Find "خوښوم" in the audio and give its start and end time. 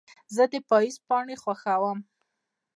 1.43-1.99